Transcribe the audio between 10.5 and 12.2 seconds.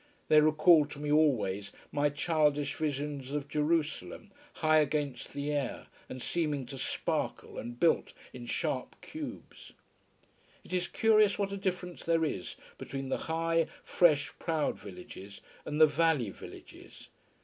It is curious what a difference